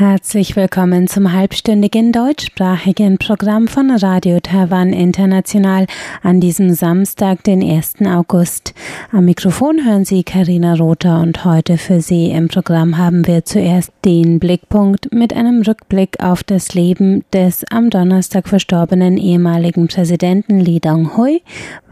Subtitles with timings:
[0.00, 5.84] Herzlich willkommen zum halbstündigen deutschsprachigen Programm von Radio Taiwan International
[6.22, 7.96] an diesem Samstag, den 1.
[8.06, 8.72] August.
[9.12, 13.92] Am Mikrofon hören Sie Karina Rother und heute für Sie im Programm haben wir zuerst
[14.06, 20.80] den Blickpunkt mit einem Rückblick auf das Leben des am Donnerstag verstorbenen ehemaligen Präsidenten Li
[20.80, 21.42] Donghui.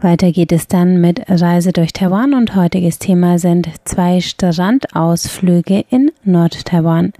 [0.01, 6.11] Weiter geht es dann mit Reise durch Taiwan und heutiges Thema sind zwei Strandausflüge in
[6.23, 7.13] Nord-Taiwan.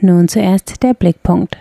[0.00, 1.58] Nun zuerst der Blickpunkt.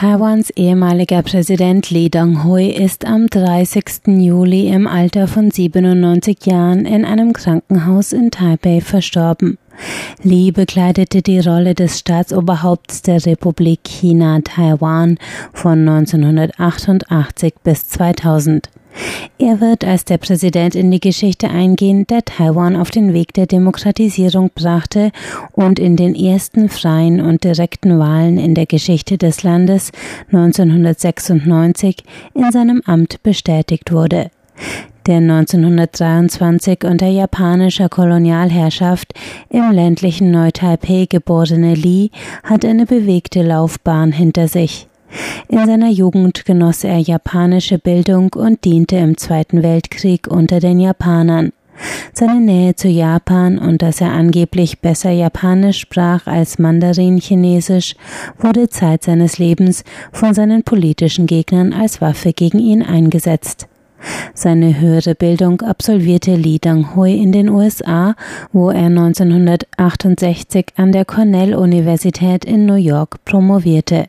[0.00, 4.06] Taiwans ehemaliger Präsident Lee Dong-hui ist am 30.
[4.06, 9.58] Juli im Alter von 97 Jahren in einem Krankenhaus in Taipei verstorben.
[10.22, 15.18] Lee bekleidete die Rolle des Staatsoberhaupts der Republik China Taiwan
[15.52, 18.70] von 1988 bis 2000.
[19.38, 23.46] Er wird als der Präsident in die Geschichte eingehen, der Taiwan auf den Weg der
[23.46, 25.12] Demokratisierung brachte
[25.52, 29.92] und in den ersten freien und direkten Wahlen in der Geschichte des Landes
[30.32, 34.30] 1996 in seinem Amt bestätigt wurde.
[35.06, 39.14] Der 1923 unter japanischer Kolonialherrschaft
[39.48, 42.10] im ländlichen Neu-Taipei geborene Li
[42.44, 44.89] hat eine bewegte Laufbahn hinter sich.
[45.48, 51.52] In seiner Jugend genoss er japanische Bildung und diente im Zweiten Weltkrieg unter den Japanern.
[52.12, 57.94] Seine Nähe zu Japan und dass er angeblich besser Japanisch sprach als Mandarin-Chinesisch
[58.38, 63.66] wurde Zeit seines Lebens von seinen politischen Gegnern als Waffe gegen ihn eingesetzt.
[64.34, 68.14] Seine höhere Bildung absolvierte Li Donghui in den USA,
[68.52, 74.06] wo er 1968 an der Cornell-Universität in New York promovierte.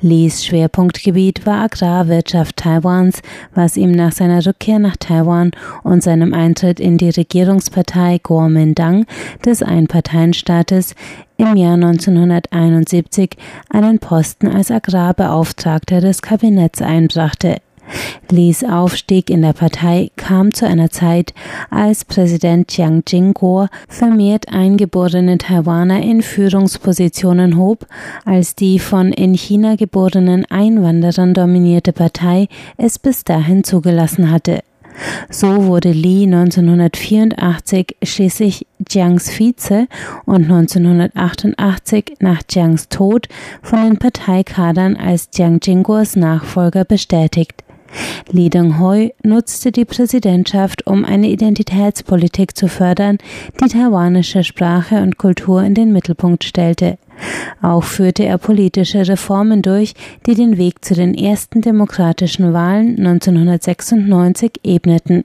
[0.00, 3.20] Lees Schwerpunktgebiet war Agrarwirtschaft Taiwans,
[3.54, 5.50] was ihm nach seiner Rückkehr nach Taiwan
[5.82, 9.06] und seinem Eintritt in die Regierungspartei Kuomintang
[9.44, 10.94] des Einparteienstaates
[11.36, 13.30] im Jahr 1971
[13.70, 17.58] einen Posten als Agrarbeauftragter des Kabinetts einbrachte.
[18.30, 21.32] Lees Aufstieg in der Partei kam zu einer Zeit,
[21.70, 27.86] als Präsident Jiang Jingguo vermehrt eingeborene Taiwaner in Führungspositionen hob,
[28.24, 34.60] als die von in China geborenen Einwanderern dominierte Partei es bis dahin zugelassen hatte.
[35.30, 39.86] So wurde Li 1984 schließlich Jiangs Vize
[40.26, 43.28] und 1988 nach Jiangs Tod
[43.62, 47.62] von den Parteikadern als Jiang Jingguos Nachfolger bestätigt.
[48.30, 53.18] Li Dong-hoi nutzte die Präsidentschaft, um eine Identitätspolitik zu fördern,
[53.60, 56.98] die taiwanische Sprache und Kultur in den Mittelpunkt stellte.
[57.62, 59.94] Auch führte er politische Reformen durch,
[60.26, 65.24] die den Weg zu den ersten demokratischen Wahlen 1996 ebneten.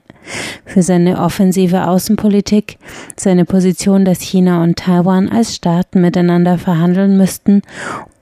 [0.64, 2.78] Für seine offensive Außenpolitik,
[3.16, 7.62] seine Position, dass China und Taiwan als Staaten miteinander verhandeln müssten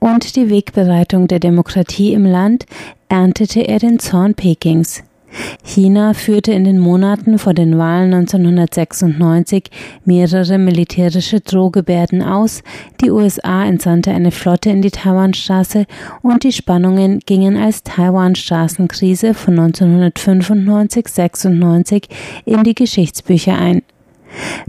[0.01, 2.67] und die Wegbereitung der Demokratie im Land
[3.13, 5.05] erntete er den Zorn Pekings.
[5.63, 9.65] China führte in den Monaten vor den Wahlen 1996
[10.07, 12.63] mehrere militärische Drohgebärden aus,
[13.03, 15.85] die USA entsandte eine Flotte in die Taiwanstraße
[16.23, 22.05] und die Spannungen gingen als Taiwan-Straßenkrise von 1995-96
[22.47, 23.83] in die Geschichtsbücher ein.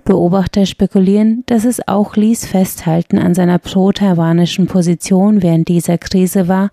[0.06, 6.70] Beobachter spekulieren, dass es auch Lees Festhalten an seiner pro-taiwanischen Position während dieser Krise war,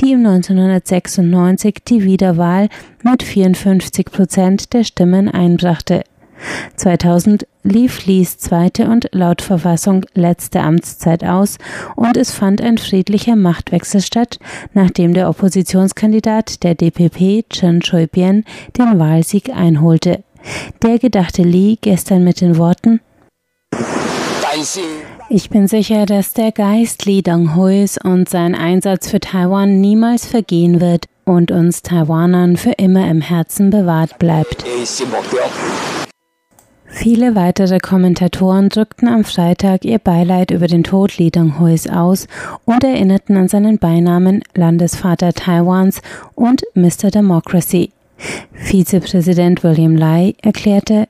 [0.00, 2.68] die ihm 1996 die Wiederwahl
[3.02, 6.04] mit 54 Prozent der Stimmen einbrachte.
[6.76, 11.58] 2000 lief Lees zweite und laut Verfassung letzte Amtszeit aus
[11.96, 14.38] und es fand ein friedlicher Machtwechsel statt,
[14.74, 18.44] nachdem der Oppositionskandidat der DPP Chen Shui-bian
[18.76, 20.22] den Wahlsieg einholte.
[20.82, 23.00] Der gedachte Lee gestern mit den Worten
[25.28, 30.80] ich bin sicher, dass der Geist Lee Dong-huis und sein Einsatz für Taiwan niemals vergehen
[30.80, 34.64] wird und uns Taiwanern für immer im Herzen bewahrt bleibt.
[36.86, 42.28] Viele weitere Kommentatoren drückten am Freitag ihr Beileid über den Tod Lee Dong-huis aus
[42.64, 46.00] und erinnerten an seinen Beinamen Landesvater Taiwans
[46.36, 47.10] und Mr.
[47.10, 47.93] Democracy.
[48.54, 51.08] Vizepräsident William Lai erklärte,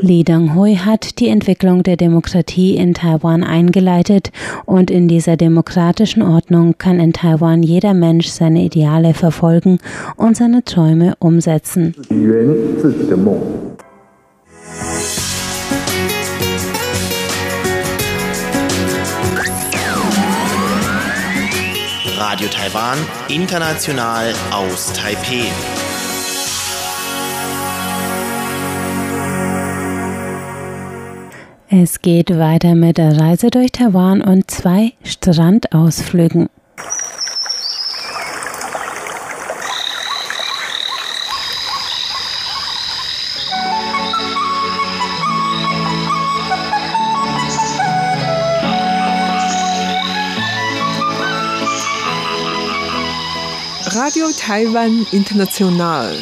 [0.00, 4.32] Li Donghui hat die Entwicklung der Demokratie in Taiwan eingeleitet
[4.64, 9.78] und in dieser demokratischen Ordnung kann in Taiwan jeder Mensch seine Ideale verfolgen
[10.16, 11.94] und seine Träume umsetzen.
[22.32, 22.96] Radio Taiwan,
[23.28, 25.44] international aus Taipeh.
[31.68, 36.48] Es geht weiter mit der Reise durch Taiwan und zwei Strandausflügen.
[53.94, 56.16] Radio Taiwan International.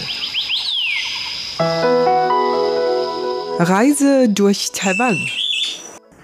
[3.61, 5.17] Reise durch Taiwan.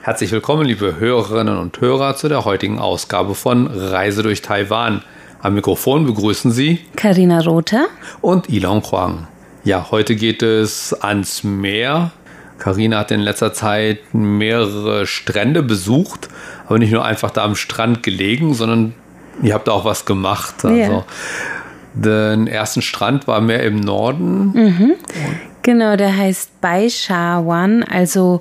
[0.03, 5.03] Herzlich willkommen, liebe Hörerinnen und Hörer, zu der heutigen Ausgabe von Reise durch Taiwan.
[5.41, 7.87] Am Mikrofon begrüßen Sie Karina Rother
[8.23, 9.29] und Ilon Huang.
[9.63, 12.11] Ja, heute geht es ans Meer.
[12.59, 16.29] Karina hat in letzter Zeit mehrere Strände besucht,
[16.67, 18.95] aber nicht nur einfach da am Strand gelegen, sondern
[19.43, 20.65] Ihr habt auch was gemacht.
[20.65, 21.05] Also ja.
[21.95, 24.53] den ersten Strand war mehr im Norden.
[24.53, 24.93] Mhm.
[25.63, 28.41] Genau, der heißt Baishawan, also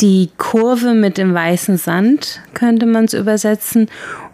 [0.00, 3.88] die Kurve mit dem weißen Sand, könnte man es übersetzen.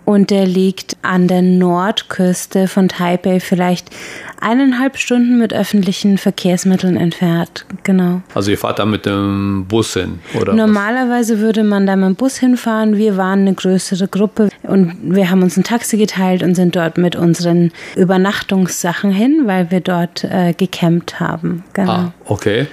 [0.05, 3.91] Und der liegt an der Nordküste von Taipei, vielleicht
[4.41, 7.65] eineinhalb Stunden mit öffentlichen Verkehrsmitteln entfernt.
[7.85, 8.23] Genau.
[8.35, 10.53] Also ihr fahrt da mit dem Bus hin, oder?
[10.55, 11.41] Normalerweise was?
[11.41, 12.97] würde man da mit dem Bus hinfahren.
[12.97, 16.99] Wir waren eine größere Gruppe und wir haben uns ein Taxi geteilt und sind dort
[16.99, 21.63] mit unseren Übernachtungssachen hin, weil wir dort äh, gecampt haben.
[21.73, 21.93] Genau.
[21.93, 22.67] Ah, okay.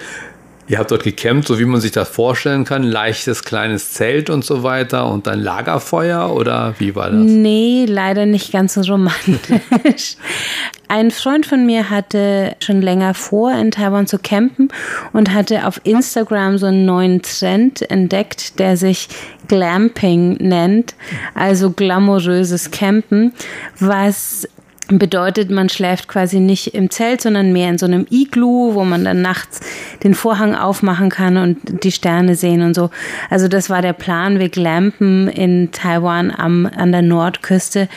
[0.69, 4.45] Ihr habt dort gecampt, so wie man sich das vorstellen kann, leichtes kleines Zelt und
[4.45, 7.19] so weiter und dann Lagerfeuer oder wie war das?
[7.19, 10.16] Nee, leider nicht ganz so romantisch.
[10.88, 14.69] Ein Freund von mir hatte schon länger vor, in Taiwan zu campen
[15.12, 19.07] und hatte auf Instagram so einen neuen Trend entdeckt, der sich
[19.48, 20.94] Glamping nennt,
[21.33, 23.33] also glamouröses Campen,
[23.80, 24.48] was
[24.97, 29.03] bedeutet, man schläft quasi nicht im Zelt, sondern mehr in so einem Iglu, wo man
[29.03, 29.59] dann nachts
[30.03, 32.89] den Vorhang aufmachen kann und die Sterne sehen und so.
[33.30, 34.39] Also das war der Plan.
[34.39, 37.88] Wir glampen in Taiwan am, an der Nordküste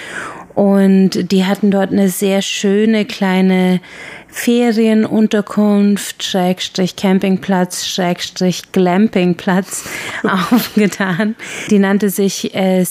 [0.55, 3.81] und die hatten dort eine sehr schöne kleine
[4.29, 9.85] Ferienunterkunft, Schrägstrich Campingplatz, Schrägstrich Glampingplatz
[10.23, 11.37] aufgetan.
[11.71, 12.85] Die nannte sich äh,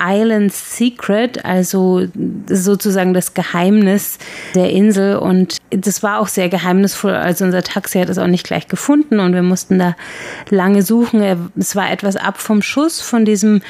[0.00, 2.06] Island Secret, also
[2.48, 4.18] sozusagen das Geheimnis
[4.54, 5.16] der Insel.
[5.16, 7.12] Und das war auch sehr geheimnisvoll.
[7.12, 9.96] Also unser Taxi hat es auch nicht gleich gefunden und wir mussten da
[10.48, 11.50] lange suchen.
[11.58, 13.62] Es war etwas ab vom Schuss von diesem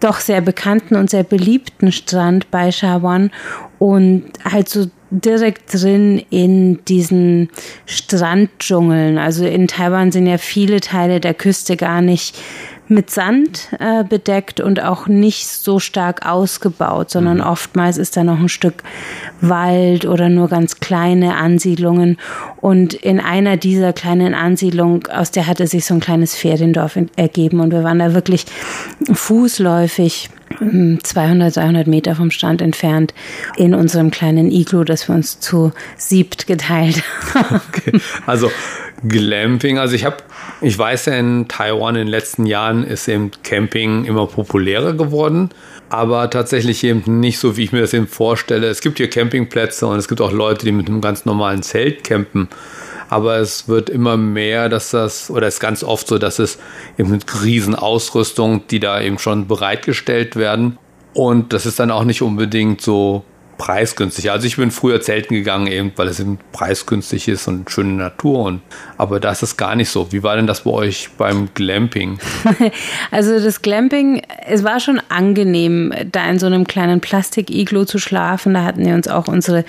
[0.00, 3.30] doch sehr bekannten und sehr beliebten Strand bei Shawan
[3.78, 7.50] und halt so direkt drin in diesen
[7.86, 9.18] Stranddschungeln.
[9.18, 12.36] Also in Taiwan sind ja viele Teile der Küste gar nicht
[12.88, 17.44] mit Sand äh, bedeckt und auch nicht so stark ausgebaut, sondern mhm.
[17.44, 18.82] oftmals ist da noch ein Stück
[19.40, 22.18] Wald oder nur ganz kleine Ansiedlungen.
[22.60, 27.60] Und in einer dieser kleinen Ansiedlungen, aus der hatte sich so ein kleines Feriendorf ergeben
[27.60, 28.46] und wir waren da wirklich
[29.12, 33.14] fußläufig 200, 300 Meter vom Strand entfernt
[33.56, 37.02] in unserem kleinen Iglu, das wir uns zu siebt geteilt
[37.34, 37.60] haben.
[37.68, 38.00] Okay.
[38.26, 38.50] Also
[39.06, 40.18] Glamping, also ich habe,
[40.60, 45.50] ich weiß ja in Taiwan in den letzten Jahren ist eben Camping immer populärer geworden,
[45.90, 48.68] aber tatsächlich eben nicht so, wie ich mir das eben vorstelle.
[48.68, 52.04] Es gibt hier Campingplätze und es gibt auch Leute, die mit einem ganz normalen Zelt
[52.04, 52.48] campen.
[53.10, 56.58] Aber es wird immer mehr, dass das, oder es ist ganz oft so, dass es
[56.98, 60.78] eben mit Riesenausrüstung, die da eben schon bereitgestellt werden.
[61.12, 63.24] Und das ist dann auch nicht unbedingt so
[63.58, 64.30] preisgünstig.
[64.30, 68.44] Also ich bin früher zelten gegangen, eben weil es eben preisgünstig ist und schöne Natur.
[68.44, 68.60] Und,
[68.98, 70.12] aber da ist es gar nicht so.
[70.12, 72.18] Wie war denn das bei euch beim Glamping?
[73.10, 78.54] Also das Glamping, es war schon angenehm, da in so einem kleinen Plastik-Iglo zu schlafen.
[78.54, 79.64] Da hatten wir uns auch unsere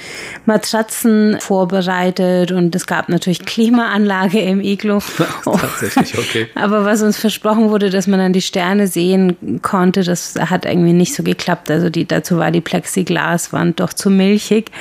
[0.45, 5.01] Matratzen vorbereitet und es gab natürlich Klimaanlage im Iglo.
[5.43, 6.47] Tatsächlich, okay.
[6.55, 10.93] aber was uns versprochen wurde, dass man dann die Sterne sehen konnte, das hat irgendwie
[10.93, 11.69] nicht so geklappt.
[11.69, 14.71] Also die, dazu war die Plexiglaswand doch zu milchig,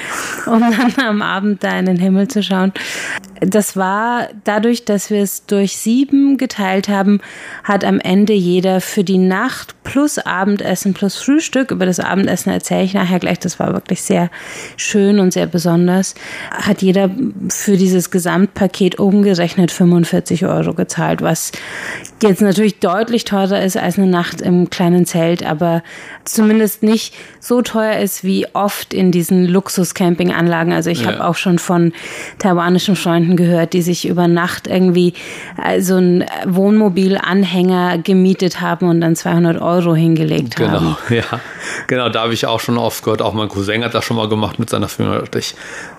[0.46, 2.72] um dann am Abend da in den Himmel zu schauen.
[3.46, 7.20] Das war dadurch, dass wir es durch sieben geteilt haben,
[7.62, 12.84] hat am Ende jeder für die Nacht plus Abendessen plus Frühstück, über das Abendessen erzähle
[12.84, 14.30] ich nachher gleich, das war wirklich sehr
[14.76, 16.14] schön und sehr besonders,
[16.50, 17.10] hat jeder
[17.48, 21.52] für dieses Gesamtpaket umgerechnet 45 Euro gezahlt, was
[22.22, 25.82] jetzt natürlich deutlich teurer ist als eine Nacht im kleinen Zelt, aber
[26.24, 30.72] zumindest nicht so teuer ist wie oft in diesen Luxus-Camping-Anlagen.
[30.72, 31.12] Also ich ja.
[31.12, 31.92] habe auch schon von
[32.38, 35.14] taiwanischen Freunden gehört, die sich über Nacht irgendwie
[35.62, 40.96] äh, so ein Wohnmobilanhänger gemietet haben und dann 200 Euro hingelegt genau, haben.
[41.08, 41.40] Genau, ja.
[41.86, 43.22] Genau, da habe ich auch schon oft gehört.
[43.22, 45.22] Auch mein Cousin hat das schon mal gemacht mit seiner Firma.
[45.36, 45.54] Ich,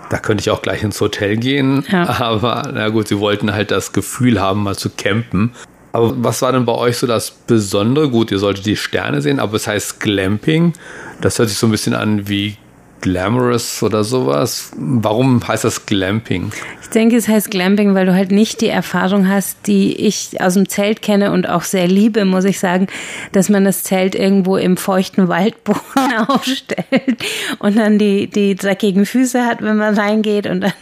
[0.10, 1.86] da könnte ich auch gleich ins Hotel gehen.
[1.92, 2.20] Ja.
[2.20, 5.52] Aber na gut, sie wollten halt das Gefühl haben, mal zu campen.
[5.96, 8.10] Aber was war denn bei euch so das Besondere?
[8.10, 10.74] Gut, ihr solltet die Sterne sehen, aber es heißt Glamping.
[11.22, 12.58] Das hört sich so ein bisschen an wie
[13.06, 14.72] Glamorous oder sowas.
[14.76, 16.52] Warum heißt das Glamping?
[16.82, 20.56] Ich denke, es heißt Glamping, weil du halt nicht die Erfahrung hast, die ich aus
[20.56, 22.88] dem Zelt kenne und auch sehr liebe, muss ich sagen,
[23.32, 25.82] dass man das Zelt irgendwo im feuchten Waldboden
[26.28, 27.24] aufstellt
[27.60, 30.74] und dann die, die dreckigen Füße hat, wenn man reingeht und dann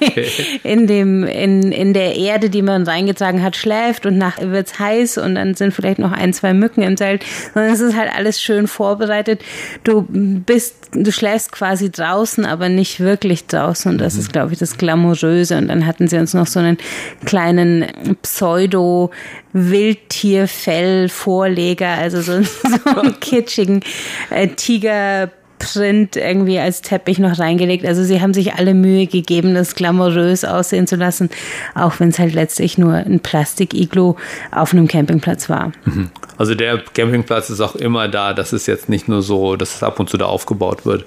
[0.00, 0.28] okay.
[0.62, 5.18] in dem, in, in der Erde, die man reingetragen hat, schläft und nach wird's heiß
[5.18, 8.40] und dann sind vielleicht noch ein, zwei Mücken im Zelt, sondern es ist halt alles
[8.40, 9.42] schön vorbereitet.
[9.84, 13.90] Du bist, du schläfst quasi quasi draußen, aber nicht wirklich draußen.
[13.90, 14.20] Und das mhm.
[14.20, 15.58] ist, glaube ich, das Glamouröse.
[15.58, 16.78] Und dann hatten sie uns noch so einen
[17.24, 17.86] kleinen
[18.22, 19.10] Pseudo-
[19.56, 23.80] Wildtierfell-Vorleger, also so, so einen kitschigen
[24.28, 27.84] äh, Tiger Print irgendwie als Teppich noch reingelegt.
[27.86, 31.30] Also sie haben sich alle Mühe gegeben, das glamourös aussehen zu lassen,
[31.74, 34.16] auch wenn es halt letztlich nur ein Plastik-Iglo
[34.50, 35.72] auf einem Campingplatz war.
[35.84, 36.10] Mhm.
[36.38, 38.34] Also der Campingplatz ist auch immer da.
[38.34, 41.04] Das ist jetzt nicht nur so, dass es ab und zu da aufgebaut wird.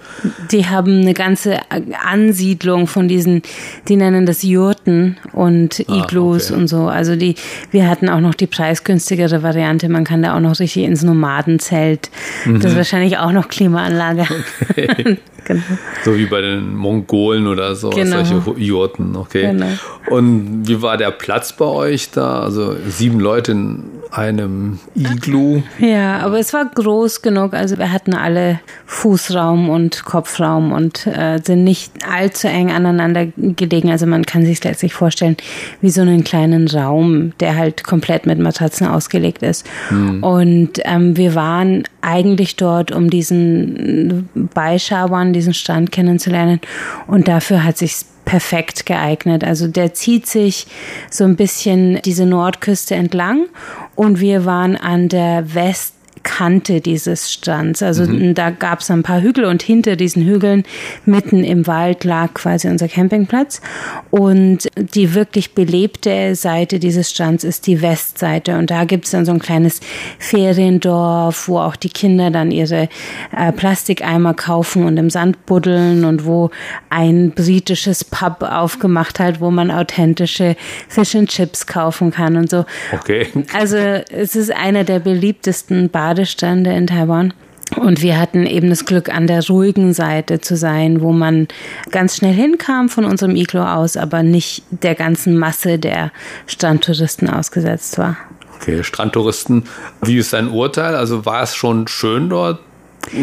[0.52, 1.60] Die haben eine ganze
[2.04, 3.44] Ansiedlung von diesen,
[3.88, 6.62] die nennen das Jurten und ah, Iglos ah, okay.
[6.62, 6.88] und so.
[6.88, 7.36] Also die,
[7.72, 9.90] wir hatten auch noch die preisgünstigere Variante.
[9.90, 12.10] Man kann da auch noch richtig ins Nomadenzelt.
[12.46, 12.62] Mhm.
[12.62, 14.26] Das ist wahrscheinlich auch noch Klimaanlage.
[14.40, 15.20] Okay.
[15.50, 15.64] genau.
[16.06, 18.24] So wie bei den Mongolen oder so, genau.
[18.24, 19.48] solche Jurten, okay.
[19.52, 19.68] Genau.
[20.08, 22.42] Und wie war der Platz bei euch da?
[22.42, 25.62] Also sieben Leute in einem Iglu.
[25.80, 27.54] Ja, aber es war groß genug.
[27.54, 33.92] Also wir hatten alle Fußraum und Kopfraum und äh, sind nicht allzu eng aneinander gelegen.
[33.92, 35.38] Also man kann sich letztlich vorstellen
[35.82, 39.68] wie so einen kleinen Raum, der halt komplett mit Matratzen ausgelegt ist.
[39.90, 40.24] Hm.
[40.24, 46.60] Und ähm, wir waren eigentlich dort, um diesen Beischauern, diesen Strand kennenzulernen.
[47.08, 49.44] Und dafür hat sich perfekt geeignet.
[49.44, 50.68] Also der zieht sich
[51.10, 53.48] so ein bisschen diese Nordküste entlang
[53.96, 57.82] und wir waren an der West Kante dieses Strands.
[57.82, 58.34] Also mhm.
[58.34, 60.64] da gab es ein paar Hügel und hinter diesen Hügeln
[61.06, 63.62] mitten im Wald lag quasi unser Campingplatz.
[64.10, 68.58] Und die wirklich belebte Seite dieses Strands ist die Westseite.
[68.58, 69.80] Und da gibt es dann so ein kleines
[70.18, 72.90] Feriendorf, wo auch die Kinder dann ihre
[73.36, 76.50] äh, Plastikeimer kaufen und im Sand buddeln und wo
[76.90, 80.56] ein britisches Pub aufgemacht hat, wo man authentische
[80.88, 82.66] Fish and Chips kaufen kann und so.
[82.94, 83.28] Okay.
[83.54, 87.34] Also es ist einer der beliebtesten Bar Badestände in Taiwan.
[87.76, 91.48] Und wir hatten eben das Glück, an der ruhigen Seite zu sein, wo man
[91.92, 96.12] ganz schnell hinkam von unserem Iglo aus, aber nicht der ganzen Masse der
[96.48, 98.18] Strandtouristen ausgesetzt war.
[98.56, 99.66] Okay, Strandtouristen.
[100.02, 100.96] Wie ist dein Urteil?
[100.96, 102.60] Also war es schon schön dort?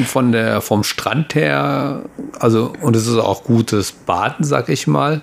[0.06, 2.04] Von der, vom Strand her,
[2.40, 5.20] also, und es ist auch gutes Baden, sag ich mal.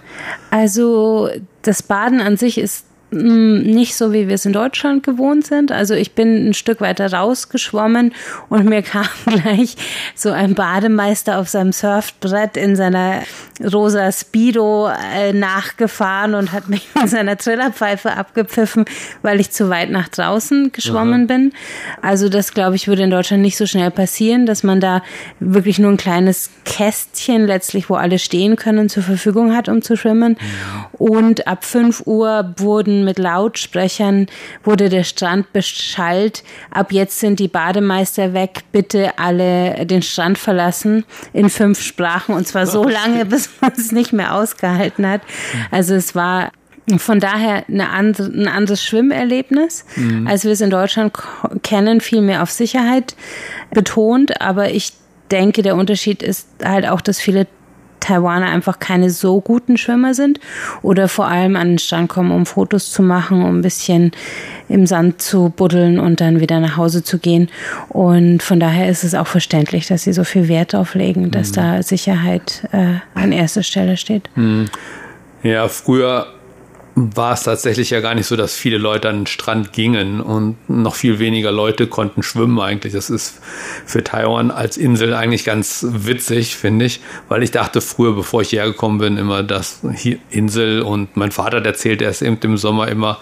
[0.51, 1.29] Also,
[1.63, 5.71] das Baden an sich ist nicht so, wie wir es in Deutschland gewohnt sind.
[5.71, 8.13] Also ich bin ein Stück weiter rausgeschwommen
[8.49, 9.75] und mir kam gleich
[10.15, 13.21] so ein Bademeister auf seinem Surfbrett in seiner
[13.61, 18.85] rosa Speedo äh, nachgefahren und hat mich mit seiner Trillerpfeife abgepfiffen,
[19.21, 21.27] weil ich zu weit nach draußen geschwommen Aha.
[21.27, 21.53] bin.
[22.01, 25.03] Also das, glaube ich, würde in Deutschland nicht so schnell passieren, dass man da
[25.39, 29.95] wirklich nur ein kleines Kästchen letztlich, wo alle stehen können, zur Verfügung hat, um zu
[29.95, 30.37] schwimmen.
[30.93, 34.27] Und ab 5 Uhr wurden mit Lautsprechern
[34.63, 36.43] wurde der Strand beschallt.
[36.71, 38.63] Ab jetzt sind die Bademeister weg.
[38.71, 43.91] Bitte alle den Strand verlassen in fünf Sprachen und zwar so lange, bis man es
[43.91, 45.21] nicht mehr ausgehalten hat.
[45.71, 46.51] Also es war
[46.97, 50.27] von daher eine andere, ein anderes Schwimmerlebnis, mhm.
[50.27, 51.13] als wir es in Deutschland
[51.61, 53.15] kennen, viel mehr auf Sicherheit
[53.71, 54.41] betont.
[54.41, 54.91] Aber ich
[55.31, 57.47] denke, der Unterschied ist halt auch, dass viele
[58.03, 60.39] Taiwaner einfach keine so guten Schwimmer sind
[60.81, 64.11] oder vor allem an den Strand kommen, um Fotos zu machen, um ein bisschen
[64.69, 67.49] im Sand zu buddeln und dann wieder nach Hause zu gehen.
[67.89, 71.51] Und von daher ist es auch verständlich, dass sie so viel Wert darauf legen, dass
[71.51, 71.55] mhm.
[71.55, 74.29] da Sicherheit äh, an erster Stelle steht.
[74.35, 74.65] Mhm.
[75.43, 76.27] Ja, früher
[76.95, 80.57] war es tatsächlich ja gar nicht so, dass viele Leute an den Strand gingen und
[80.69, 82.93] noch viel weniger Leute konnten schwimmen eigentlich.
[82.93, 83.39] Das ist
[83.85, 88.49] für Taiwan als Insel eigentlich ganz witzig, finde ich, weil ich dachte früher, bevor ich
[88.49, 92.87] hierher gekommen bin, immer, dass hier Insel und mein Vater erzählt erst eben im Sommer
[92.87, 93.19] immer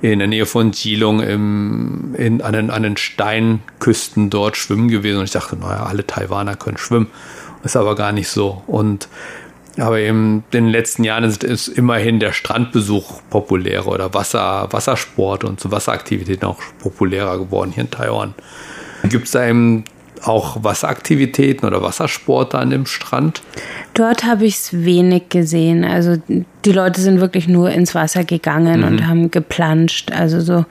[0.00, 5.18] in der Nähe von Jilong im, in, an, den, an den Steinküsten dort schwimmen gewesen
[5.18, 7.08] und ich dachte, naja, alle Taiwaner können schwimmen.
[7.64, 8.62] Ist aber gar nicht so.
[8.66, 9.08] Und
[9.78, 15.44] Aber eben in den letzten Jahren ist, ist immerhin der Strandbesuch populärer oder Wasser, Wassersport
[15.44, 18.34] und so Wasseraktivitäten auch populärer geworden hier in Taiwan.
[19.04, 19.84] Gibt es da eben
[20.22, 23.42] auch Wasseraktivitäten oder Wassersport an dem Strand?
[23.94, 25.84] Dort habe ich es wenig gesehen.
[25.84, 28.86] Also die Leute sind wirklich nur ins Wasser gegangen mhm.
[28.86, 30.12] und haben geplanscht.
[30.12, 30.64] Also so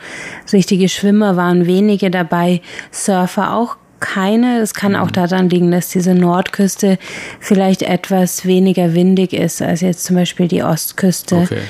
[0.51, 4.59] richtige Schwimmer waren wenige dabei, Surfer auch keine.
[4.59, 5.13] Es kann auch mhm.
[5.13, 6.99] daran liegen, dass diese Nordküste
[7.39, 11.37] vielleicht etwas weniger windig ist als jetzt zum Beispiel die Ostküste.
[11.37, 11.61] Okay.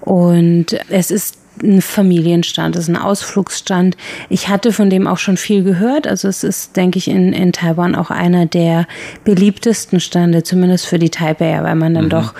[0.00, 3.96] Und es ist ein Familienstand, es ist ein Ausflugsstand.
[4.28, 6.06] Ich hatte von dem auch schon viel gehört.
[6.06, 8.86] Also es ist, denke ich, in, in Taiwan auch einer der
[9.24, 12.10] beliebtesten Stände, zumindest für die Taipei, weil man dann mhm.
[12.10, 12.34] doch,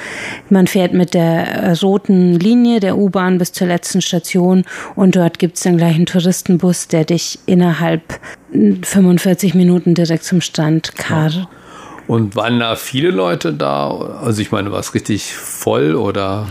[0.51, 4.65] man fährt mit der roten Linie der U-Bahn bis zur letzten Station
[4.95, 8.03] und dort gibt es dann gleich einen Touristenbus, der dich innerhalb
[8.53, 11.35] 45 Minuten direkt zum Stand karrt.
[11.35, 11.49] Ja.
[12.13, 13.89] Und waren da viele Leute da?
[14.23, 16.47] Also ich meine, war es richtig voll oder?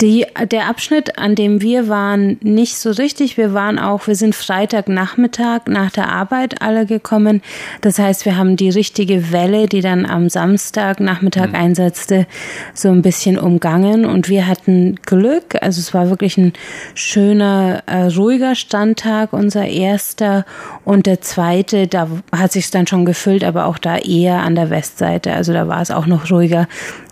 [0.00, 3.36] Die, der Abschnitt, an dem wir waren, nicht so richtig.
[3.36, 7.42] Wir waren auch, wir sind Freitagnachmittag nach der Arbeit alle gekommen.
[7.80, 11.54] Das heißt, wir haben die richtige Welle, die dann am Samstagnachmittag mhm.
[11.56, 12.26] einsetzte,
[12.72, 14.04] so ein bisschen umgangen.
[14.04, 15.60] Und wir hatten Glück.
[15.60, 16.52] Also es war wirklich ein
[16.94, 20.46] schöner, äh, ruhiger Standtag, unser erster.
[20.84, 24.70] Und der zweite, da hat sich dann schon gefüllt, aber auch da eher an der
[25.00, 25.32] Westseite.
[25.32, 26.68] Also da war es auch noch ruhiger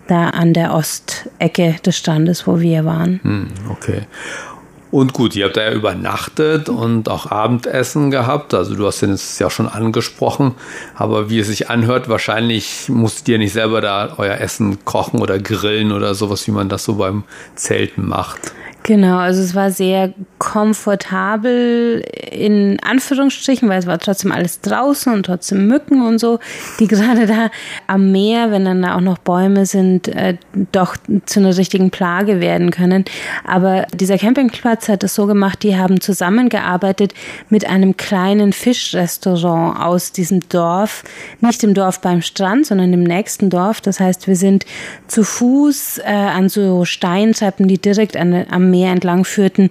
[0.07, 3.19] da an der Ostecke des Strandes, wo wir waren.
[3.23, 4.03] Hm, okay.
[4.91, 8.55] Und gut, ihr habt da ja übernachtet und auch Abendessen gehabt.
[8.55, 10.55] Also du hast es ja schon angesprochen.
[10.95, 15.37] Aber wie es sich anhört, wahrscheinlich musstet ihr nicht selber da euer Essen kochen oder
[15.37, 18.53] grillen oder sowas, wie man das so beim Zelten macht.
[18.89, 25.27] Genau, also es war sehr komfortabel in Anführungsstrichen, weil es war trotzdem alles draußen und
[25.27, 26.39] trotzdem Mücken und so,
[26.79, 27.51] die gerade da
[27.85, 30.37] am Meer, wenn dann da auch noch Bäume sind, äh,
[30.71, 33.05] doch zu einer richtigen Plage werden können.
[33.45, 37.13] Aber dieser Campingplatz hat es so gemacht, die haben zusammengearbeitet
[37.49, 41.03] mit einem kleinen Fischrestaurant aus diesem Dorf,
[41.41, 43.81] nicht im Dorf beim Strand, sondern im nächsten Dorf.
[43.81, 44.65] Das heißt, wir sind
[45.05, 49.69] zu Fuß äh, an so Steintreppen, die direkt an, am Meer entlang führten,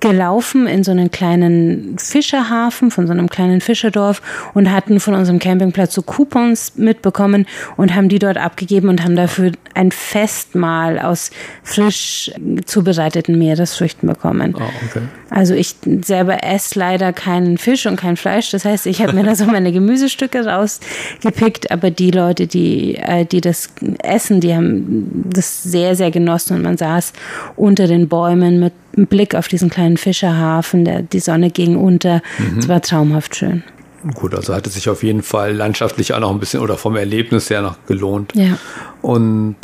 [0.00, 4.22] gelaufen in so einen kleinen Fischerhafen von so einem kleinen Fischerdorf
[4.54, 9.16] und hatten von unserem Campingplatz so Coupons mitbekommen und haben die dort abgegeben und haben
[9.16, 11.30] dafür ein Festmahl aus
[11.62, 12.32] frisch
[12.64, 14.54] zubereiteten Meeresfrüchten bekommen.
[14.58, 15.02] Oh, okay.
[15.30, 18.50] Also ich selber esse leider keinen Fisch und kein Fleisch.
[18.50, 23.24] Das heißt, ich habe mir da so meine Gemüsestücke rausgepickt, aber die Leute, die, äh,
[23.24, 23.68] die das
[24.02, 27.12] essen, die haben das sehr, sehr genossen und man saß
[27.56, 32.22] unter den Bäumen mit einem Blick auf diesen kleinen Fischerhafen, der, die Sonne ging unter.
[32.38, 32.58] Mhm.
[32.58, 33.64] Es war traumhaft schön.
[34.14, 36.96] Gut, also hat es sich auf jeden Fall landschaftlich auch noch ein bisschen oder vom
[36.96, 38.32] Erlebnis her noch gelohnt.
[38.34, 38.58] Ja.
[39.02, 39.56] Und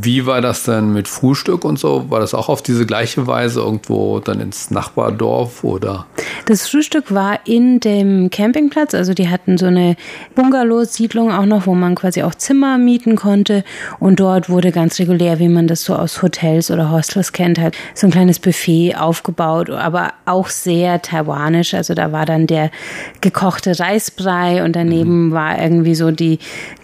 [0.00, 2.10] wie war das denn mit Frühstück und so?
[2.10, 6.06] War das auch auf diese gleiche Weise irgendwo dann ins Nachbardorf oder?
[6.46, 9.96] Das Frühstück war in dem Campingplatz, also die hatten so eine
[10.34, 13.64] Bungalow-Siedlung auch noch, wo man quasi auch Zimmer mieten konnte
[13.98, 17.76] und dort wurde ganz regulär, wie man das so aus Hotels oder Hostels kennt, halt
[17.94, 21.74] so ein kleines Buffet aufgebaut, aber auch sehr taiwanisch.
[21.74, 22.70] Also da war dann der
[23.20, 25.32] gekochte Reisbrei und daneben mhm.
[25.32, 26.38] war irgendwie so die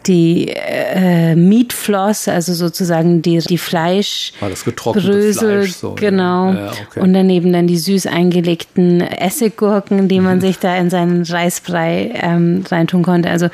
[0.07, 2.91] die äh, Meatfloss, also sozusagen
[3.22, 6.52] die, die Fleisch, ah, das Brösel, Fleisch, so, genau.
[6.52, 7.00] Ja, okay.
[7.00, 10.40] Und daneben dann die süß eingelegten Essiggurken, die man mhm.
[10.40, 13.31] sich da in seinen Reisbrei ähm, reintun konnte.
[13.31, 13.48] Also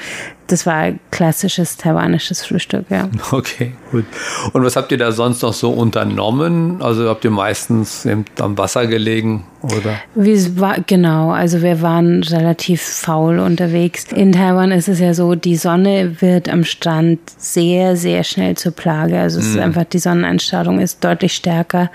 [0.48, 3.08] das war klassisches taiwanisches Frühstück, ja.
[3.30, 4.04] Okay, gut.
[4.52, 6.82] Und was habt ihr da sonst noch so unternommen?
[6.82, 8.06] Also habt ihr meistens
[8.38, 9.96] am Wasser gelegen oder?
[10.14, 14.04] Wir war, genau, also wir waren relativ faul unterwegs.
[14.12, 18.72] In Taiwan ist es ja so, die Sonne wird am Strand sehr, sehr schnell zur
[18.72, 19.18] Plage.
[19.18, 19.48] Also es mm.
[19.48, 19.62] ist mhm.
[19.62, 21.90] einfach, die Sonneneinstrahlung ist deutlich stärker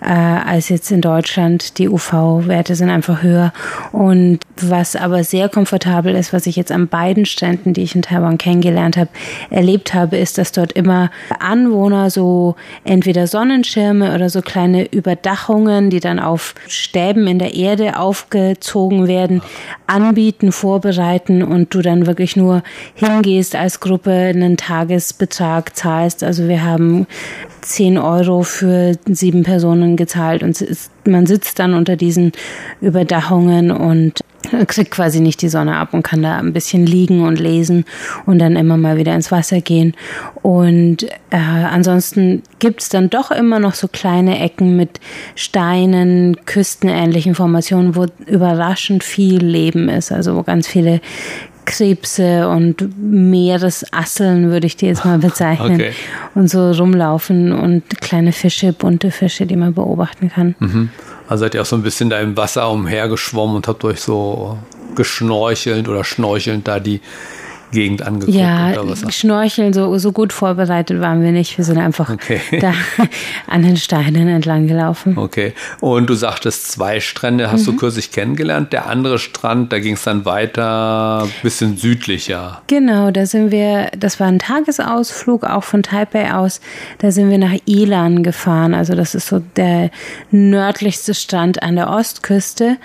[0.00, 1.76] äh, als jetzt in Deutschland.
[1.78, 3.52] Die UV-Werte sind einfach höher.
[3.92, 8.02] Und was aber sehr komfortabel ist, was ich jetzt an beiden Stränden, die ich in
[8.02, 9.10] Taiwan kennengelernt habe,
[9.50, 16.00] erlebt habe, ist, dass dort immer Anwohner so entweder Sonnenschirme oder so kleine Überdachungen, die
[16.00, 19.42] dann auf Stäben in der Erde aufgezogen werden,
[19.86, 22.62] anbieten, vorbereiten und du dann wirklich nur
[22.94, 26.22] hingehst als Gruppe, einen Tagesbetrag zahlst.
[26.22, 27.06] Also wir haben
[27.62, 30.62] 10 Euro für sieben Personen gezahlt und
[31.06, 32.32] man sitzt dann unter diesen
[32.80, 34.21] Überdachungen und
[34.66, 37.84] kriegt quasi nicht die Sonne ab und kann da ein bisschen liegen und lesen
[38.26, 39.94] und dann immer mal wieder ins Wasser gehen.
[40.42, 45.00] Und äh, ansonsten gibt's dann doch immer noch so kleine Ecken mit
[45.34, 51.00] Steinen, küstenähnlichen Formationen, wo überraschend viel Leben ist, also wo ganz viele
[51.64, 55.74] Krebse und Meeresasseln, würde ich die jetzt mal bezeichnen.
[55.74, 55.92] Okay.
[56.34, 60.54] Und so rumlaufen und kleine Fische, bunte Fische, die man beobachten kann.
[60.58, 60.90] Mhm.
[61.28, 64.58] Also seid ihr auch so ein bisschen da im Wasser umhergeschwommen und habt euch so
[64.94, 67.00] geschnorchelt oder schnorchelnd da die
[67.72, 68.36] Gegend angeguckt?
[68.36, 68.74] Ja,
[69.08, 71.58] Schnorcheln, so, so gut vorbereitet waren wir nicht.
[71.58, 72.40] Wir sind einfach okay.
[72.60, 72.72] da
[73.46, 75.18] an den Steinen entlang gelaufen.
[75.18, 75.54] Okay.
[75.80, 77.72] Und du sagtest, zwei Strände hast mhm.
[77.72, 78.72] du kürzlich kennengelernt.
[78.72, 82.62] Der andere Strand, da ging es dann weiter, ein bisschen südlicher.
[82.66, 86.60] Genau, da sind wir, das war ein Tagesausflug, auch von Taipei aus.
[86.98, 88.74] Da sind wir nach Ilan gefahren.
[88.74, 89.90] Also das ist so der
[90.30, 92.76] nördlichste Strand an der Ostküste.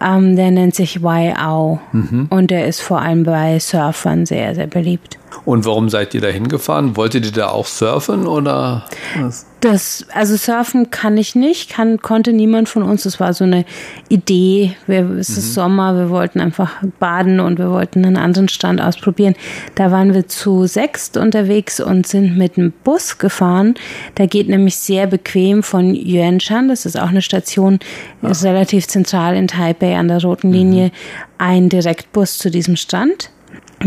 [0.00, 1.80] Ähm, der nennt sich Waiau.
[1.92, 2.26] Mhm.
[2.28, 5.16] Und der ist vor allem bei Surfern sehr sehr, sehr beliebt.
[5.44, 6.96] Und warum seid ihr da hingefahren?
[6.96, 8.84] Wolltet ihr da auch surfen oder
[9.20, 9.46] was?
[9.60, 13.04] Das, also surfen kann ich nicht, kann, konnte niemand von uns.
[13.04, 13.64] Das war so eine
[14.08, 14.76] Idee.
[14.86, 15.52] Wir, es ist mhm.
[15.52, 19.36] Sommer, wir wollten einfach baden und wir wollten einen anderen Strand ausprobieren.
[19.74, 23.74] Da waren wir zu sechst unterwegs und sind mit dem Bus gefahren.
[24.16, 27.78] Da geht nämlich sehr bequem von Yuanshan, das ist auch eine Station,
[28.22, 28.28] ah.
[28.28, 30.90] ist relativ zentral in Taipei an der roten Linie, mhm.
[31.38, 33.30] ein Direktbus zu diesem Strand.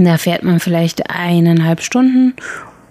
[0.05, 2.33] Da fährt man vielleicht eineinhalb Stunden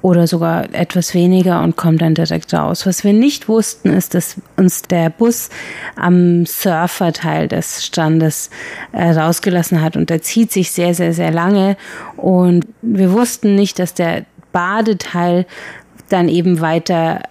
[0.03, 2.87] oder sogar etwas weniger und kommt dann direkt raus.
[2.87, 5.49] Was wir nicht wussten, ist, dass uns der Bus
[5.97, 8.51] am Surferteil des Strandes
[8.93, 11.77] äh, rausgelassen hat und der zieht sich sehr, sehr, sehr lange
[12.17, 15.45] und wir wussten nicht, dass der Badeteil
[16.09, 17.23] dann eben weiter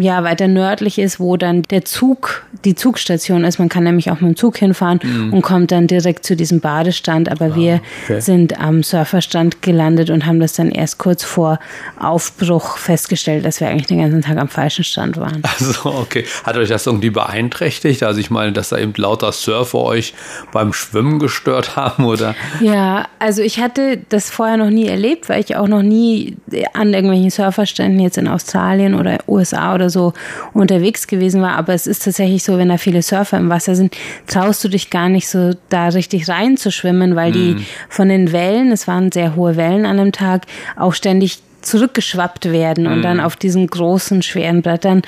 [0.00, 3.58] ja, weiter nördlich ist, wo dann der Zug, die Zugstation ist.
[3.58, 5.32] Man kann nämlich auch mit dem Zug hinfahren mhm.
[5.32, 7.30] und kommt dann direkt zu diesem Badestand.
[7.30, 8.20] Aber ah, wir okay.
[8.20, 11.58] sind am Surferstand gelandet und haben das dann erst kurz vor
[11.98, 15.42] Aufbruch festgestellt, dass wir eigentlich den ganzen Tag am falschen Stand waren.
[15.54, 16.24] Also, okay.
[16.42, 18.02] Hat euch das irgendwie beeinträchtigt?
[18.02, 20.12] Also, ich meine, dass da eben lauter Surfer euch
[20.52, 22.34] beim Schwimmen gestört haben, oder?
[22.60, 26.36] Ja, also ich hatte das vorher noch nie erlebt, weil ich auch noch nie
[26.72, 30.12] an irgendwelchen Surferständen jetzt in Australien oder USA USA oder so
[30.52, 31.52] unterwegs gewesen war.
[31.56, 34.90] Aber es ist tatsächlich so, wenn da viele Surfer im Wasser sind, traust du dich
[34.90, 37.66] gar nicht so da richtig reinzuschwimmen, weil die mhm.
[37.88, 42.86] von den Wellen, es waren sehr hohe Wellen an dem Tag, auch ständig zurückgeschwappt werden
[42.86, 43.22] und dann mhm.
[43.22, 45.00] auf diesen großen, schweren Brettern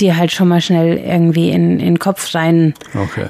[0.00, 3.26] dir halt schon mal schnell irgendwie in, in den Kopf rein okay.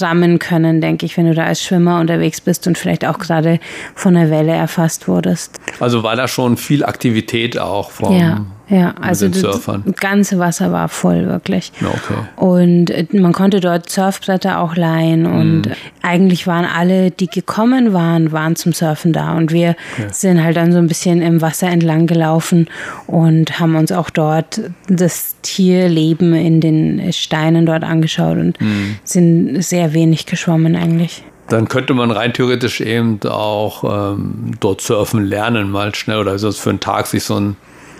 [0.00, 3.60] rammen können, denke ich, wenn du da als Schwimmer unterwegs bist und vielleicht auch gerade
[3.94, 5.58] von der Welle erfasst wurdest.
[5.80, 8.44] Also war da schon viel Aktivität auch vom ja.
[8.70, 11.72] Ja, also das ganze Wasser war voll, wirklich.
[11.82, 12.20] Okay.
[12.36, 15.72] Und äh, man konnte dort Surfbretter auch leihen und mhm.
[16.02, 20.06] eigentlich waren alle, die gekommen waren, waren zum Surfen da und wir okay.
[20.12, 22.68] sind halt dann so ein bisschen im Wasser entlang gelaufen
[23.08, 28.98] und haben uns auch dort das Tierleben in den Steinen dort angeschaut und mhm.
[29.02, 35.24] sind sehr wenig geschwommen eigentlich dann könnte man rein theoretisch eben auch ähm, dort surfen
[35.24, 37.56] lernen, mal schnell oder so für einen Tag sich so ein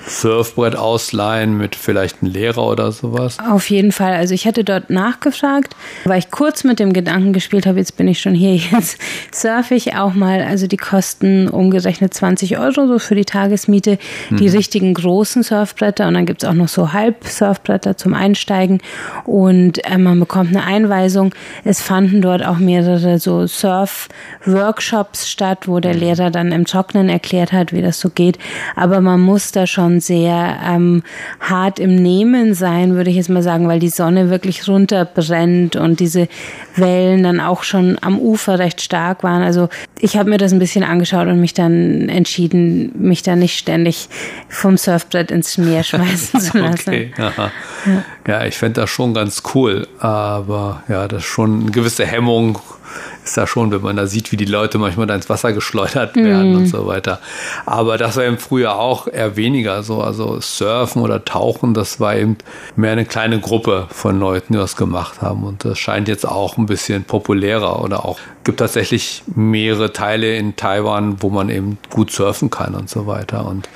[0.06, 3.38] Surfbrett ausleihen mit vielleicht einem Lehrer oder sowas?
[3.38, 4.14] Auf jeden Fall.
[4.14, 8.08] Also ich hatte dort nachgefragt, weil ich kurz mit dem Gedanken gespielt habe, jetzt bin
[8.08, 8.98] ich schon hier, jetzt
[9.32, 10.42] surfe ich auch mal.
[10.42, 13.98] Also die kosten umgerechnet 20 Euro so für die Tagesmiete,
[14.30, 14.56] die hm.
[14.56, 18.80] richtigen großen Surfbretter und dann gibt es auch noch so Halb-Surfbretter zum Einsteigen
[19.24, 21.34] und äh, man bekommt eine Einweisung.
[21.64, 26.00] Es fanden dort auch mehrere so Surf-Workshops statt, wo der hm.
[26.00, 28.38] Lehrer dann im Trocknen erklärt hat, wie das so geht.
[28.76, 31.03] Aber man muss da schon schon sehr ähm,
[31.40, 36.00] hart im Nehmen sein, würde ich jetzt mal sagen, weil die Sonne wirklich runterbrennt und
[36.00, 36.29] diese
[36.76, 39.42] Wellen dann auch schon am Ufer recht stark waren.
[39.42, 43.59] Also ich habe mir das ein bisschen angeschaut und mich dann entschieden, mich da nicht
[43.59, 44.09] ständig
[44.48, 46.90] vom Surfbrett ins Meer schmeißen zu lassen.
[46.90, 47.53] Okay, ja.
[48.26, 52.59] ja, ich fände das schon ganz cool, aber ja, das ist schon eine gewisse Hemmung
[53.31, 56.16] ist da schon, wenn man da sieht, wie die Leute manchmal da ins Wasser geschleudert
[56.16, 56.57] werden mm.
[56.57, 57.21] und so weiter.
[57.64, 60.03] Aber das war eben früher auch eher weniger so.
[60.03, 62.37] Also Surfen oder Tauchen, das war eben
[62.75, 65.45] mehr eine kleine Gruppe von Leuten, die das gemacht haben.
[65.45, 70.57] Und das scheint jetzt auch ein bisschen populärer oder auch gibt tatsächlich mehrere Teile in
[70.57, 73.47] Taiwan, wo man eben gut surfen kann und so weiter.
[73.47, 73.69] Und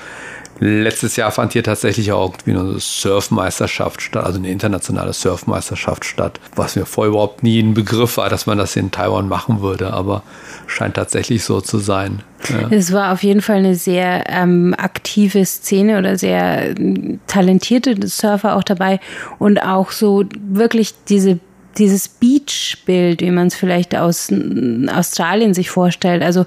[0.59, 6.39] Letztes Jahr fand hier tatsächlich auch irgendwie eine Surfmeisterschaft statt, also eine internationale Surfmeisterschaft statt,
[6.55, 9.91] was mir vorher überhaupt nie ein Begriff war, dass man das in Taiwan machen würde,
[9.91, 10.23] aber
[10.67, 12.21] scheint tatsächlich so zu sein.
[12.49, 12.69] Ja.
[12.69, 18.55] Es war auf jeden Fall eine sehr ähm, aktive Szene oder sehr ähm, talentierte Surfer
[18.55, 18.99] auch dabei
[19.39, 21.39] und auch so wirklich diese
[21.77, 24.31] dieses Beach-Bild, wie man es vielleicht aus
[24.87, 26.23] Australien sich vorstellt.
[26.23, 26.45] Also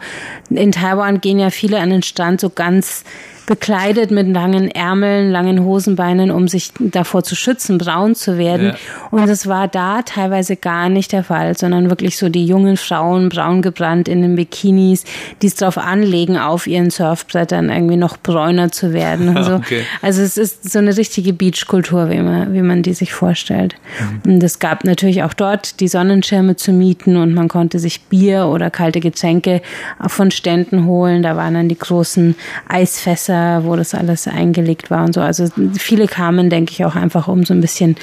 [0.49, 3.05] in Taiwan gehen ja viele an den Strand so ganz
[3.49, 8.67] bekleidet mit langen Ärmeln, langen Hosenbeinen, um sich davor zu schützen, braun zu werden.
[8.67, 8.75] Ja.
[9.11, 13.31] Und es war da teilweise gar nicht der Fall, sondern wirklich so die jungen Frauen,
[13.31, 15.05] braun gebrannt in den Bikinis,
[15.41, 19.35] die es darauf anlegen, auf ihren Surfbrettern irgendwie noch bräuner zu werden.
[19.35, 19.83] Also, okay.
[20.03, 23.77] also es ist so eine richtige Beachkultur, wie man, wie man die sich vorstellt.
[24.25, 24.35] Mhm.
[24.35, 28.45] Und es gab natürlich auch dort die Sonnenschirme zu mieten und man konnte sich Bier
[28.45, 29.63] oder kalte Getränke
[30.07, 31.23] von Ständen holen.
[31.23, 32.35] Da waren dann die großen
[32.69, 35.21] Eisfässer, wo das alles eingelegt war und so.
[35.21, 35.47] Also
[35.79, 37.97] viele kamen, denke ich, auch einfach, um so ein bisschen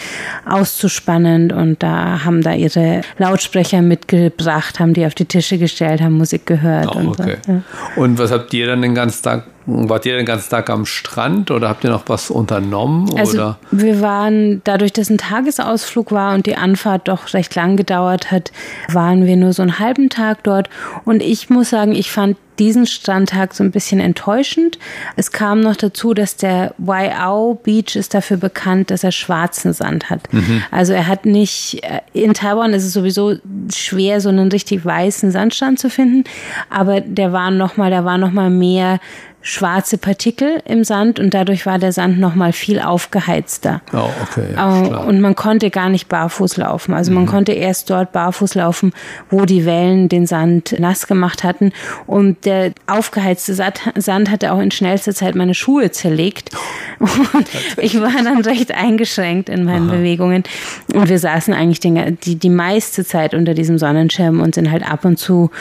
[0.45, 6.17] auszuspannen und da haben da ihre Lautsprecher mitgebracht, haben die auf die Tische gestellt, haben
[6.17, 6.87] Musik gehört.
[6.87, 7.07] Oh, okay.
[7.07, 7.23] und, so.
[7.23, 7.61] ja.
[7.95, 11.49] und was habt ihr dann den ganzen Tag Wart ihr den ganzen Tag am Strand
[11.49, 13.09] oder habt ihr noch was unternommen?
[13.17, 13.59] Also oder?
[13.71, 18.51] wir waren, dadurch, dass ein Tagesausflug war und die Anfahrt doch recht lang gedauert hat,
[18.91, 20.69] waren wir nur so einen halben Tag dort.
[21.03, 24.79] Und ich muss sagen, ich fand diesen Strandtag so ein bisschen enttäuschend.
[25.15, 30.09] Es kam noch dazu, dass der Waiau Beach ist dafür bekannt, dass er schwarzen Sand
[30.09, 30.31] hat.
[30.31, 30.63] Mhm.
[30.71, 33.35] Also er hat nicht, äh, in Taiwan ist es sowieso
[33.73, 36.23] schwer, so einen richtig weißen Sandstrand zu finden,
[36.69, 38.99] aber der war nochmal, da war nochmal mehr
[39.45, 43.81] schwarze Partikel im Sand und dadurch war der Sand noch mal viel aufgeheizter.
[43.93, 44.47] Oh, okay.
[44.55, 46.95] Ja, und man konnte gar nicht barfuß laufen.
[46.95, 47.27] Also man mhm.
[47.27, 48.91] konnte erst dort barfuß laufen,
[49.29, 51.73] wo die Wellen den Sand nass gemacht hatten.
[52.07, 56.49] Und der aufgeheizte Sand hatte auch in schnellster Zeit meine Schuhe zerlegt.
[56.99, 59.97] Und ich war dann recht eingeschränkt in meinen Aha.
[59.97, 60.43] Bewegungen.
[60.91, 64.89] Und wir saßen eigentlich den, die, die meiste Zeit unter diesem Sonnenschirm und sind halt
[64.89, 65.51] ab und zu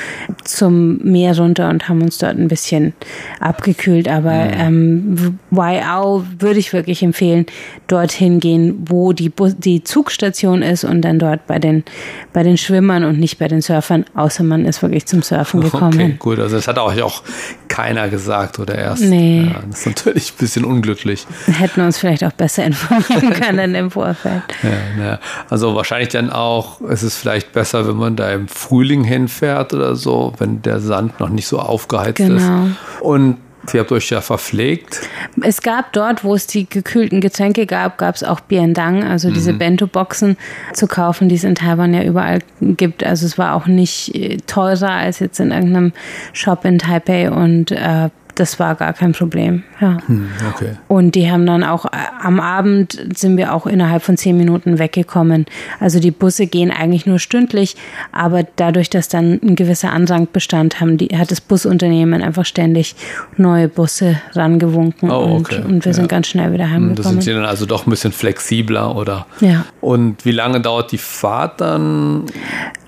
[0.42, 2.94] zum Meer runter und haben uns dort ein bisschen
[3.40, 7.46] abgekühlt abgekühlt, aber ähm, Waiau würde ich wirklich empfehlen,
[7.86, 11.84] dorthin gehen, wo die, Bus die Zugstation ist und dann dort bei den,
[12.32, 15.94] bei den Schwimmern und nicht bei den Surfern, außer man ist wirklich zum Surfen gekommen.
[15.94, 17.22] Okay, gut, also das hat auch, auch
[17.68, 19.04] keiner gesagt oder erst.
[19.04, 19.50] Nee.
[19.52, 21.26] Ja, das ist natürlich ein bisschen unglücklich.
[21.46, 24.42] Hätten uns vielleicht auch besser informieren können im Vorfeld.
[24.62, 25.18] Ja, ja.
[25.50, 29.96] Also wahrscheinlich dann auch, es ist vielleicht besser, wenn man da im Frühling hinfährt oder
[29.96, 32.36] so, wenn der Sand noch nicht so aufgeheizt genau.
[32.66, 33.00] ist.
[33.00, 35.00] Und Sie habt euch ja verpflegt.
[35.40, 39.52] Es gab dort, wo es die gekühlten Getränke gab, gab es auch Biendang, also diese
[39.52, 39.58] mhm.
[39.58, 40.36] Bento-Boxen
[40.72, 43.04] zu kaufen, die es in Taiwan ja überall gibt.
[43.04, 45.92] Also es war auch nicht äh, teurer als jetzt in irgendeinem
[46.32, 49.62] Shop in Taipei und äh, das war gar kein Problem.
[49.80, 49.98] Ja.
[50.06, 50.72] Hm, okay.
[50.88, 54.78] Und die haben dann auch äh, am Abend sind wir auch innerhalb von zehn Minuten
[54.78, 55.46] weggekommen.
[55.80, 57.76] Also die Busse gehen eigentlich nur stündlich,
[58.12, 62.96] aber dadurch, dass dann ein gewisser Andrang bestand, haben die, hat das Busunternehmen einfach ständig
[63.36, 65.56] neue Busse rangewunken oh, okay.
[65.56, 65.94] und, und, wir ja.
[65.94, 66.96] sind ganz schnell wieder heimgekommen.
[66.96, 69.26] Das sind sie dann also doch ein bisschen flexibler, oder?
[69.40, 69.64] Ja.
[69.80, 72.24] Und wie lange dauert die Fahrt dann?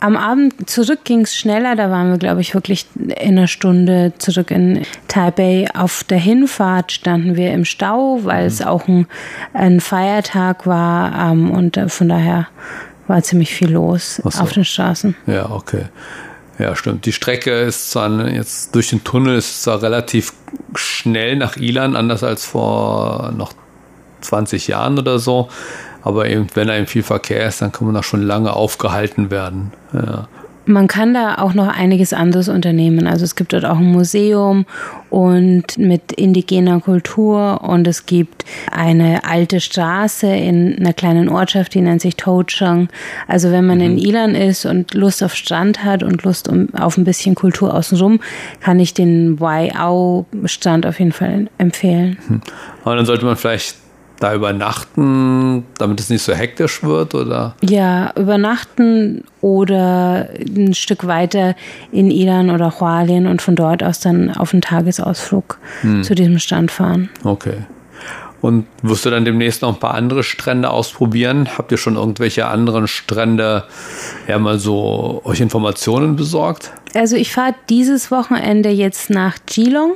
[0.00, 4.12] Am Abend zurück ging es schneller, da waren wir, glaube ich, wirklich in einer Stunde
[4.18, 5.36] zurück in Taipei.
[5.75, 8.46] Auf der Hinfahrt standen wir im Stau, weil mhm.
[8.46, 9.07] es auch ein,
[9.53, 12.49] ein, Feiertag war ähm, und äh, von daher
[13.07, 14.40] war ziemlich viel los so.
[14.40, 15.14] auf den Straßen.
[15.27, 15.85] Ja, okay.
[16.59, 17.05] Ja, stimmt.
[17.05, 20.33] Die Strecke ist zwar jetzt durch den Tunnel ist zwar relativ
[20.75, 23.53] schnell nach Ilan, anders als vor noch
[24.22, 25.49] 20 Jahren oder so.
[26.03, 29.31] Aber eben, wenn da eben viel Verkehr ist, dann kann man da schon lange aufgehalten
[29.31, 29.72] werden.
[29.92, 30.29] Ja.
[30.66, 33.07] Man kann da auch noch einiges anderes unternehmen.
[33.07, 34.66] Also es gibt dort auch ein Museum
[35.11, 41.81] und mit indigener Kultur und es gibt eine alte Straße in einer kleinen Ortschaft, die
[41.81, 42.88] nennt sich Tochang.
[43.29, 43.85] Also wenn man mhm.
[43.85, 48.20] in Ilan ist und Lust auf Strand hat und Lust auf ein bisschen Kultur außenrum,
[48.61, 52.18] kann ich den Waiau Strand auf jeden Fall empfehlen.
[52.29, 52.40] Mhm.
[52.85, 53.86] Aber dann sollte man vielleicht
[54.20, 57.55] da übernachten, damit es nicht so hektisch wird, oder?
[57.62, 61.55] Ja, übernachten oder ein Stück weiter
[61.92, 66.02] in Ilan oder Hualien und von dort aus dann auf einen Tagesausflug hm.
[66.02, 67.09] zu diesem Stand fahren.
[67.24, 67.59] Okay.
[68.46, 71.48] Und wirst du dann demnächst noch ein paar andere Strände ausprobieren?
[71.59, 73.64] Habt ihr schon irgendwelche anderen Strände
[74.28, 76.70] ja mal so euch Informationen besorgt?
[76.94, 79.94] Also ich fahre dieses Wochenende jetzt nach Geelong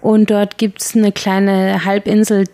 [0.00, 2.44] und dort gibt es eine kleine Halbinsel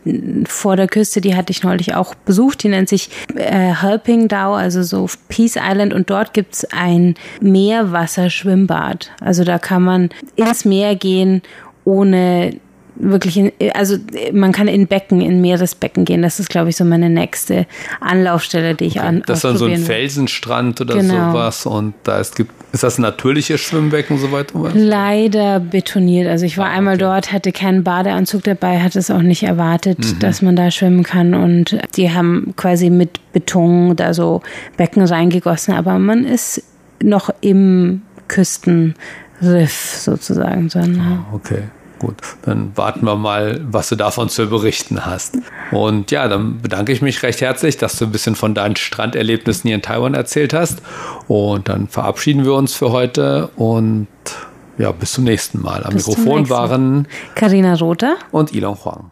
[0.46, 2.62] vor der Küste, die hatte ich neulich auch besucht.
[2.62, 5.92] Die nennt sich äh, Helping Dao, also so Peace Island.
[5.92, 9.10] Und dort gibt es ein Meerwasserschwimmbad.
[9.20, 11.42] Also da kann man ins Meer gehen,
[11.84, 12.58] ohne
[12.96, 13.96] wirklich, in, also
[14.32, 16.22] man kann in Becken, in Meeresbecken gehen.
[16.22, 17.66] Das ist, glaube ich, so meine nächste
[18.00, 19.06] Anlaufstelle, die ich okay.
[19.06, 19.22] an.
[19.26, 21.32] Das ist dann so ein Felsenstrand oder genau.
[21.32, 24.52] sowas und da ist, gibt, ist das ein natürliches Schwimmbecken, soweit?
[24.74, 26.28] Leider betoniert.
[26.28, 29.98] Also ich war ah, einmal dort, hatte keinen Badeanzug dabei, hatte es auch nicht erwartet,
[29.98, 30.18] mhm.
[30.20, 34.42] dass man da schwimmen kann und die haben quasi mit Beton da so
[34.76, 36.62] Becken reingegossen, aber man ist
[37.02, 38.94] noch im Küstenriff
[39.98, 40.70] sozusagen.
[41.00, 41.64] Ah, okay.
[42.04, 45.38] Gut, dann warten wir mal, was du davon zu berichten hast.
[45.70, 49.68] Und ja, dann bedanke ich mich recht herzlich, dass du ein bisschen von deinen Stranderlebnissen
[49.68, 50.82] hier in Taiwan erzählt hast.
[51.28, 54.06] Und dann verabschieden wir uns für heute und
[54.78, 55.84] ja, bis zum nächsten Mal.
[55.84, 58.16] Am Bis Mikrofon waren Carina Rother.
[58.32, 59.10] und Ilon Huang.